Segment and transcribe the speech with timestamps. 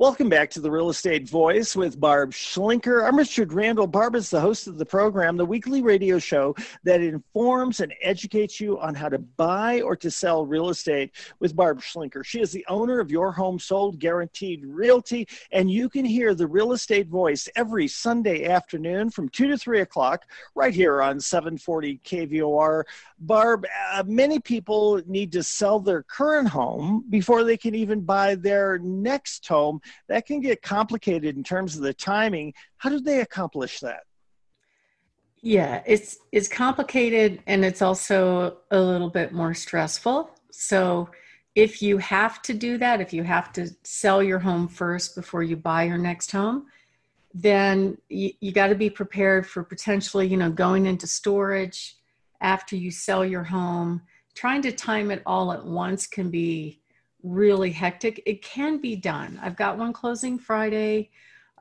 [0.00, 3.06] Welcome back to the Real Estate Voice with Barb Schlinker.
[3.06, 3.86] I'm Richard Randall.
[3.86, 8.58] Barb is the host of the program, the weekly radio show that informs and educates
[8.58, 12.24] you on how to buy or to sell real estate with Barb Schlinker.
[12.24, 16.46] She is the owner of Your Home Sold Guaranteed Realty, and you can hear the
[16.46, 20.24] Real Estate Voice every Sunday afternoon from 2 to 3 o'clock
[20.54, 22.84] right here on 740 KVOR.
[23.18, 28.34] Barb, uh, many people need to sell their current home before they can even buy
[28.34, 32.54] their next home that can get complicated in terms of the timing.
[32.78, 34.02] How did they accomplish that?
[35.42, 40.30] Yeah, it's it's complicated and it's also a little bit more stressful.
[40.50, 41.08] So
[41.54, 45.42] if you have to do that, if you have to sell your home first before
[45.42, 46.66] you buy your next home,
[47.32, 51.96] then you, you got to be prepared for potentially, you know, going into storage
[52.40, 54.02] after you sell your home.
[54.34, 56.79] Trying to time it all at once can be
[57.22, 58.22] really hectic.
[58.26, 59.38] It can be done.
[59.42, 61.10] I've got one closing Friday.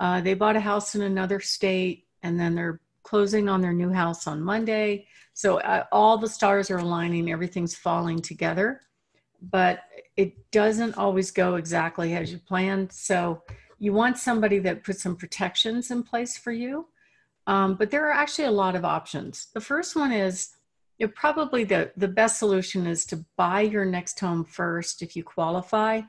[0.00, 3.90] Uh, they bought a house in another state and then they're closing on their new
[3.90, 5.06] house on Monday.
[5.32, 8.82] So uh, all the stars are aligning, everything's falling together,
[9.40, 9.80] but
[10.16, 12.92] it doesn't always go exactly as you planned.
[12.92, 13.42] So
[13.78, 16.88] you want somebody that puts some protections in place for you.
[17.46, 19.46] Um, but there are actually a lot of options.
[19.54, 20.50] The first one is
[20.98, 25.22] it probably the, the best solution is to buy your next home first if you
[25.22, 26.00] qualify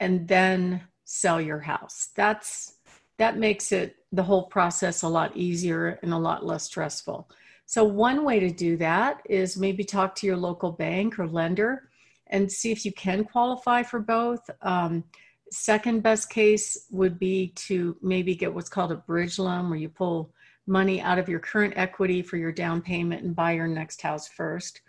[0.00, 2.08] and then sell your house.
[2.16, 2.76] That's
[3.18, 7.28] that makes it the whole process a lot easier and a lot less stressful.
[7.66, 11.88] So one way to do that is maybe talk to your local bank or lender
[12.26, 14.50] and see if you can qualify for both.
[14.62, 15.04] Um,
[15.50, 19.88] second best case would be to maybe get what's called a bridge loan where you
[19.88, 20.33] pull
[20.66, 24.26] money out of your current equity for your down payment and buy your next house
[24.26, 24.80] first.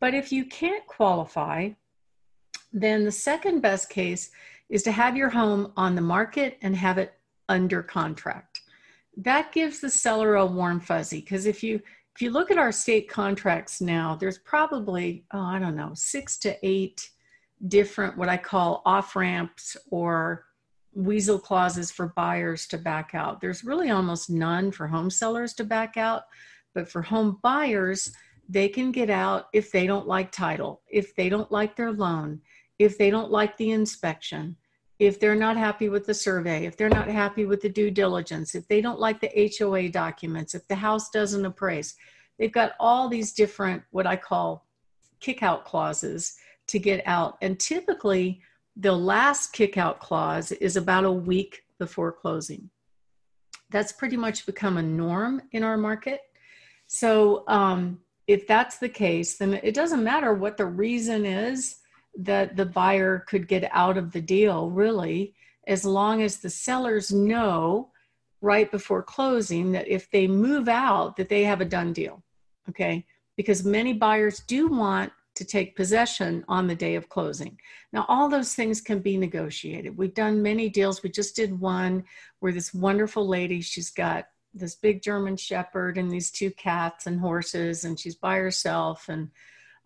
[0.00, 1.70] But if you can't qualify,
[2.72, 4.30] then the second best case
[4.68, 7.14] is to have your home on the market and have it
[7.48, 8.60] under contract.
[9.16, 11.80] That gives the seller a warm fuzzy because if you
[12.14, 16.36] if you look at our state contracts now, there's probably oh, I don't know six
[16.38, 17.10] to eight
[17.68, 20.46] different what I call off ramps or
[20.94, 23.40] weasel clauses for buyers to back out.
[23.40, 26.22] There's really almost none for home sellers to back out,
[26.74, 28.12] but for home buyers,
[28.48, 32.40] they can get out if they don't like title, if they don't like their loan,
[32.78, 34.56] if they don't like the inspection,
[34.98, 38.54] if they're not happy with the survey, if they're not happy with the due diligence,
[38.54, 41.94] if they don't like the HOA documents, if the house doesn't appraise.
[42.38, 44.66] They've got all these different, what I call
[45.20, 46.36] kick out clauses
[46.68, 47.38] to get out.
[47.42, 48.40] And typically,
[48.76, 52.70] the last kick-out clause is about a week before closing.
[53.70, 56.20] That's pretty much become a norm in our market.
[56.86, 61.76] So, um, if that's the case, then it doesn't matter what the reason is
[62.16, 65.34] that the buyer could get out of the deal, really,
[65.66, 67.90] as long as the sellers know
[68.40, 72.22] right before closing that if they move out, that they have a done deal.
[72.68, 73.04] Okay.
[73.36, 77.58] Because many buyers do want to take possession on the day of closing.
[77.92, 79.96] Now, all those things can be negotiated.
[79.96, 81.02] We've done many deals.
[81.02, 82.04] We just did one
[82.38, 87.18] where this wonderful lady, she's got this big German Shepherd and these two cats and
[87.18, 89.30] horses, and she's by herself and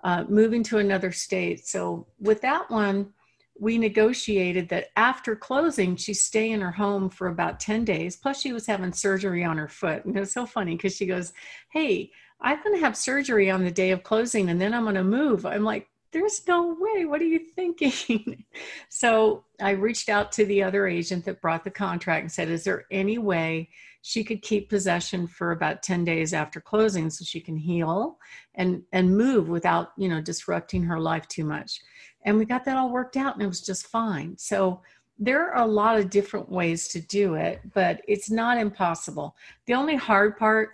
[0.04, 1.66] uh, moving to another state.
[1.66, 3.14] So, with that one,
[3.58, 8.16] we negotiated that after closing, she'd stay in her home for about 10 days.
[8.16, 10.04] Plus, she was having surgery on her foot.
[10.04, 11.32] And it was so funny because she goes,
[11.70, 14.94] Hey, I'm going to have surgery on the day of closing and then I'm going
[14.94, 15.44] to move.
[15.44, 17.04] I'm like, there's no way.
[17.04, 18.44] What are you thinking?
[18.88, 22.64] so I reached out to the other agent that brought the contract and said, Is
[22.64, 23.68] there any way
[24.02, 28.18] she could keep possession for about 10 days after closing so she can heal
[28.54, 31.80] and, and move without, you know, disrupting her life too much?
[32.24, 34.36] And we got that all worked out and it was just fine.
[34.38, 34.80] So
[35.18, 39.34] there are a lot of different ways to do it, but it's not impossible.
[39.66, 40.70] The only hard part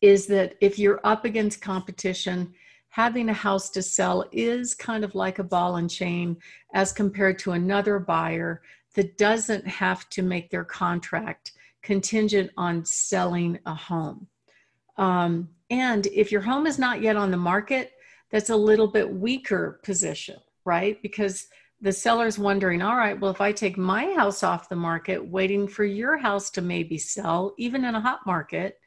[0.00, 2.52] is that if you're up against competition,
[2.90, 6.36] having a house to sell is kind of like a ball and chain
[6.74, 8.62] as compared to another buyer
[8.94, 11.52] that doesn't have to make their contract
[11.82, 14.26] contingent on selling a home.
[14.96, 17.92] Um, and if your home is not yet on the market,
[18.30, 21.00] that's a little bit weaker position, right?
[21.02, 21.46] Because
[21.80, 25.68] the seller's wondering, all right, well, if I take my house off the market, waiting
[25.68, 28.78] for your house to maybe sell, even in a hot market,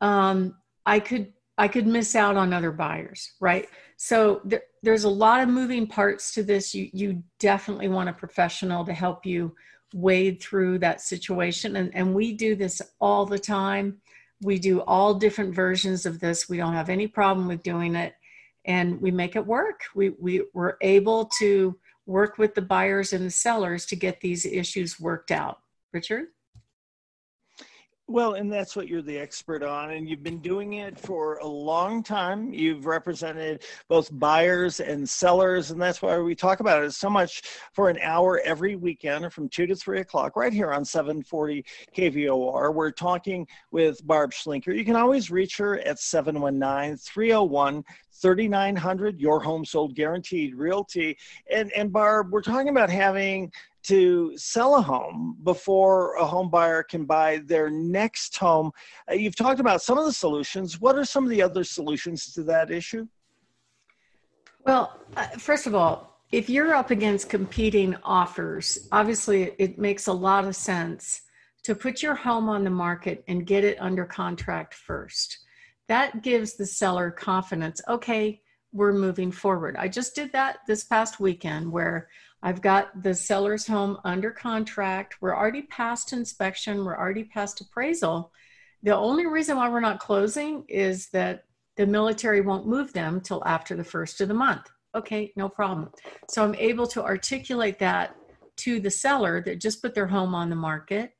[0.00, 0.56] um,
[0.86, 3.68] I could I could miss out on other buyers, right?
[3.96, 6.74] So th- there's a lot of moving parts to this.
[6.74, 9.54] You you definitely want a professional to help you
[9.92, 14.00] wade through that situation, and and we do this all the time.
[14.40, 16.48] We do all different versions of this.
[16.48, 18.14] We don't have any problem with doing it,
[18.64, 19.80] and we make it work.
[19.94, 24.46] We we we're able to work with the buyers and the sellers to get these
[24.46, 25.58] issues worked out.
[25.92, 26.28] Richard?
[28.10, 31.46] Well, and that's what you're the expert on, and you've been doing it for a
[31.46, 32.54] long time.
[32.54, 37.42] You've represented both buyers and sellers, and that's why we talk about it so much
[37.74, 41.62] for an hour every weekend from 2 to 3 o'clock right here on 740
[41.94, 42.72] KVOR.
[42.72, 44.74] We're talking with Barb Schlinker.
[44.74, 47.84] You can always reach her at 719 301
[48.20, 51.16] 3900 your home sold guaranteed realty
[51.52, 53.52] and and barb we're talking about having
[53.84, 58.70] to sell a home before a home buyer can buy their next home.
[59.10, 60.80] Uh, you've talked about some of the solutions.
[60.80, 63.06] What are some of the other solutions to that issue?
[64.64, 70.12] Well, uh, first of all, if you're up against competing offers, obviously it makes a
[70.12, 71.22] lot of sense
[71.62, 75.38] to put your home on the market and get it under contract first.
[75.88, 77.80] That gives the seller confidence.
[77.88, 78.42] Okay,
[78.72, 79.76] we're moving forward.
[79.76, 82.08] I just did that this past weekend where
[82.42, 85.16] I've got the seller's home under contract.
[85.20, 88.32] We're already past inspection, we're already past appraisal.
[88.82, 91.44] The only reason why we're not closing is that
[91.76, 94.68] the military won't move them till after the first of the month.
[94.94, 95.90] Okay, no problem.
[96.28, 98.16] So I'm able to articulate that
[98.58, 101.12] to the seller that just put their home on the market.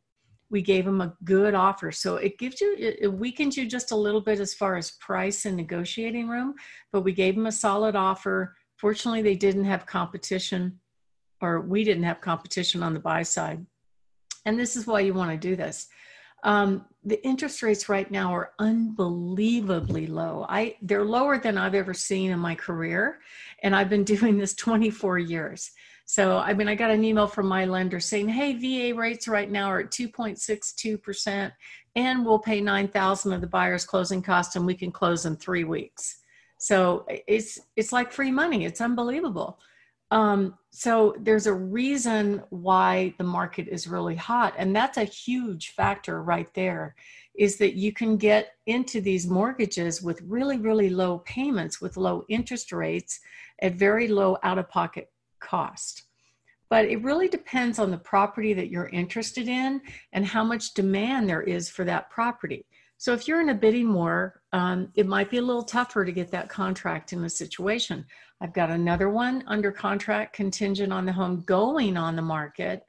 [0.50, 1.93] We gave them a good offer.
[1.93, 5.45] So it gives you, it weakens you just a little bit as far as price
[5.45, 6.55] and negotiating room,
[6.93, 8.56] but we gave them a solid offer.
[8.77, 10.81] Fortunately, they didn't have competition
[11.41, 13.65] or we didn't have competition on the buy side.
[14.45, 15.89] And this is why you want to do this.
[16.43, 20.46] Um, the interest rates right now are unbelievably low.
[20.49, 23.20] I they're lower than I've ever seen in my career,
[23.62, 25.70] and I've been doing this 24 years.
[26.05, 29.50] So I mean, I got an email from my lender saying, "Hey, VA rates right
[29.50, 31.52] now are at 2.62 percent,
[31.96, 35.64] and we'll pay 9,000 of the buyer's closing costs, and we can close in three
[35.64, 36.19] weeks."
[36.58, 38.64] So it's it's like free money.
[38.64, 39.58] It's unbelievable.
[40.10, 45.70] Um, so there's a reason why the market is really hot, and that's a huge
[45.70, 46.94] factor right there.
[47.34, 52.25] Is that you can get into these mortgages with really, really low payments, with low
[52.28, 53.20] interest rates,
[53.62, 55.10] at very low out of pocket
[55.40, 56.05] cost.
[56.70, 59.81] But it really depends on the property that you're interested in
[60.12, 62.66] and how much demand there is for that property.
[62.99, 66.11] So if you're in a bidding war, um, it might be a little tougher to
[66.11, 68.05] get that contract in the situation.
[68.41, 72.83] I've got another one under contract contingent on the home going on the market.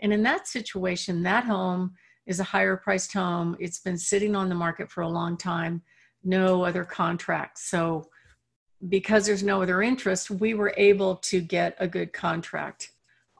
[0.00, 1.92] And in that situation, that home
[2.26, 3.54] is a higher priced home.
[3.60, 5.82] It's been sitting on the market for a long time,
[6.24, 7.58] no other contract.
[7.58, 8.08] So,
[8.88, 12.90] because there's no other interest, we were able to get a good contract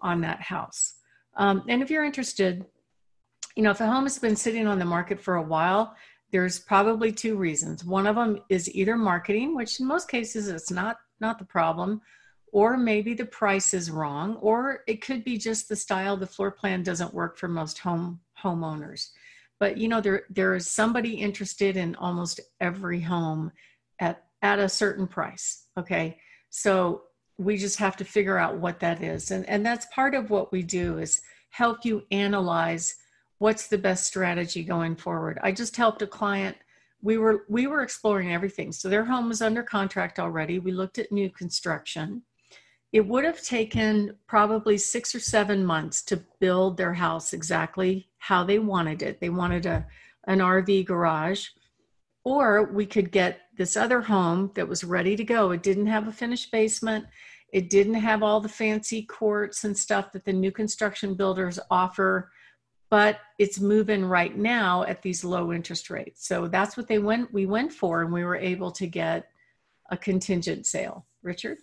[0.01, 0.95] on that house.
[1.37, 2.65] Um, and if you're interested,
[3.57, 5.95] you know, if a home has been sitting on the market for a while,
[6.31, 7.85] there's probably two reasons.
[7.85, 12.01] One of them is either marketing, which in most cases it's not not the problem
[12.53, 16.51] or maybe the price is wrong or it could be just the style the floor
[16.51, 19.11] plan doesn't work for most home homeowners.
[19.61, 23.53] But you know there there is somebody interested in almost every home
[24.01, 26.19] at at a certain price okay?
[26.51, 27.03] So
[27.39, 29.31] we just have to figure out what that is.
[29.31, 32.97] And and that's part of what we do is help you analyze
[33.43, 35.37] what's the best strategy going forward?
[35.43, 36.57] I just helped a client.
[37.03, 38.71] We were we were exploring everything.
[38.71, 40.61] So their home was under contract already.
[40.61, 42.23] We looked at new construction.
[42.93, 48.45] It would have taken probably six or seven months to build their house exactly how
[48.45, 49.21] they wanted it.
[49.21, 49.87] They wanted a
[50.29, 51.49] an rv garage
[52.23, 55.51] or we could get this other home that was ready to go.
[55.51, 57.07] It didn't have a finished basement.
[57.53, 62.31] It didn't have all the fancy courts and stuff that the new construction builders offer
[62.93, 66.29] but it's moving right now at these low interest rates.
[66.29, 69.31] So that's what they went we went for and we were able to get
[69.91, 71.07] a contingent sale.
[71.23, 71.57] Richard?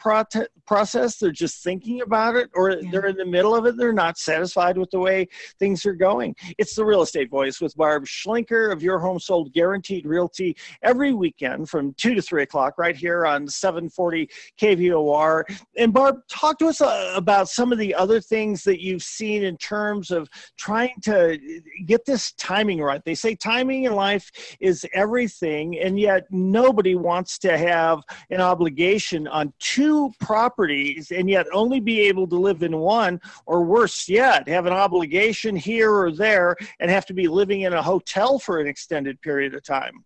[0.65, 2.89] process, they're just thinking about it, or yeah.
[2.89, 5.27] they're in the middle of it, they're not satisfied satisfied with the way
[5.59, 6.35] things are going.
[6.57, 11.13] It's the Real Estate Voice with Barb Schlinker of Your Home Sold Guaranteed Realty every
[11.13, 15.43] weekend from 2 to 3 o'clock right here on 740 KVOR.
[15.77, 19.43] And Barb, talk to us uh, about some of the other things that you've seen
[19.43, 21.39] in terms of trying to
[21.85, 23.03] get this timing right.
[23.03, 29.27] They say timing in life is everything, and yet nobody wants to have an obligation
[29.27, 34.34] on two properties and yet only be able to live in one, or worse yet,
[34.47, 38.59] Have an obligation here or there and have to be living in a hotel for
[38.59, 40.03] an extended period of time.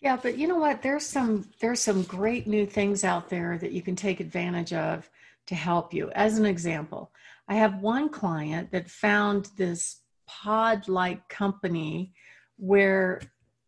[0.00, 0.80] Yeah, but you know what?
[0.82, 5.10] There's some there's some great new things out there that you can take advantage of
[5.46, 6.10] to help you.
[6.12, 7.10] As an example,
[7.48, 12.12] I have one client that found this pod-like company
[12.58, 13.20] where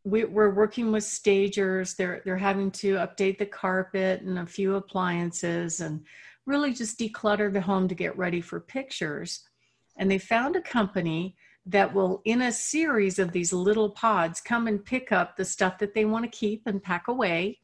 [0.05, 1.95] we, are working with stagers.
[1.95, 6.05] They're they're having to update the carpet and a few appliances and
[6.47, 9.49] really just declutter the home to get ready for pictures.
[9.97, 14.66] And they found a company that will, in a series of these little pods, come
[14.66, 17.59] and pick up the stuff that they want to keep and pack away,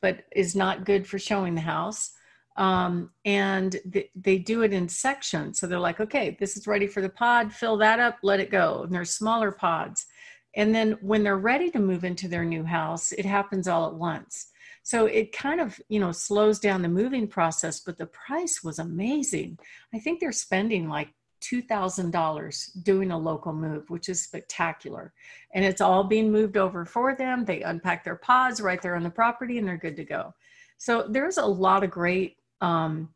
[0.00, 2.12] but is not good for showing the house.
[2.56, 5.58] Um, and th- they do it in sections.
[5.58, 8.50] So they're like, okay, this is ready for the pod, fill that up, let it
[8.50, 8.82] go.
[8.82, 10.06] And there's smaller pods.
[10.54, 13.94] And then when they're ready to move into their new house, it happens all at
[13.94, 14.48] once.
[14.82, 18.78] So it kind of, you know, slows down the moving process, but the price was
[18.78, 19.58] amazing.
[19.94, 21.08] I think they're spending like
[21.42, 25.12] $2,000 doing a local move, which is spectacular.
[25.54, 27.44] And it's all being moved over for them.
[27.44, 30.34] They unpack their pods right there on the property and they're good to go.
[30.78, 33.08] So there's a lot of great um,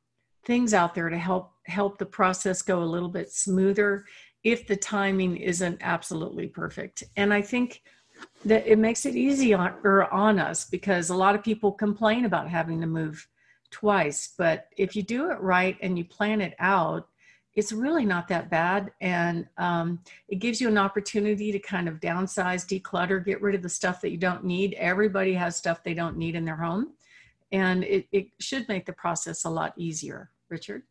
[0.44, 4.04] things out there to help help the process go a little bit smoother
[4.44, 7.02] if the timing isn't absolutely perfect.
[7.16, 7.82] And I think
[8.44, 9.58] that it makes it easier
[10.12, 13.26] on us because a lot of people complain about having to move
[13.70, 14.34] twice.
[14.38, 17.08] But if you do it right and you plan it out,
[17.56, 18.92] it's really not that bad.
[19.00, 23.62] And um, it gives you an opportunity to kind of downsize, declutter, get rid of
[23.62, 24.74] the stuff that you don't need.
[24.74, 26.92] Everybody has stuff they don't need in their home.
[27.52, 30.30] And it, it should make the process a lot easier.
[30.50, 30.82] Richard?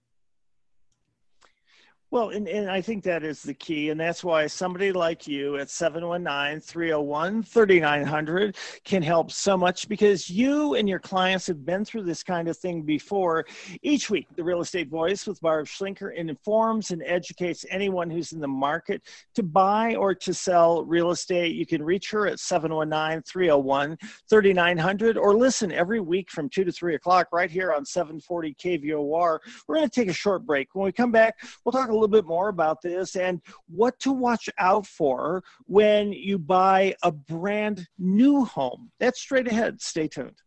[2.11, 3.89] Well, and, and I think that is the key.
[3.89, 10.29] And that's why somebody like you at 719 301 3900 can help so much because
[10.29, 13.45] you and your clients have been through this kind of thing before.
[13.81, 18.39] Each week, the Real Estate Voice with Barb Schlinker informs and educates anyone who's in
[18.39, 19.01] the market
[19.33, 21.55] to buy or to sell real estate.
[21.55, 23.97] You can reach her at 719 301
[24.29, 29.39] 3900 or listen every week from 2 to 3 o'clock right here on 740 KVOR.
[29.67, 30.69] We're going to take a short break.
[30.73, 33.99] When we come back, we'll talk a little little bit more about this and what
[33.99, 38.91] to watch out for when you buy a brand new home.
[38.99, 39.81] That's straight ahead.
[39.81, 40.41] Stay tuned.